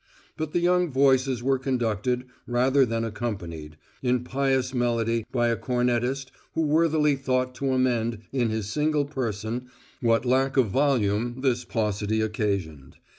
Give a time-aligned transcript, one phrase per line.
[0.35, 6.31] But the young voices were conducted, rather than accompanied, in pious melody by a cornetist
[6.55, 9.69] who worthily thought to amend, in his single person,
[10.01, 12.95] what lack of volume this paucity occasioned.